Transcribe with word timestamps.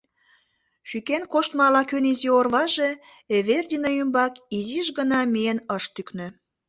Шӱкен 0.89 1.23
коштмо 1.31 1.61
ала-кӧн 1.67 2.05
изи 2.11 2.29
орваже 2.39 2.89
Эвердина 3.35 3.89
ӱмбак 4.01 4.33
изиш 4.57 4.87
гына 4.97 5.19
миен 5.33 5.59
ыш 5.75 5.83
тӱкнӧ. 5.93 6.27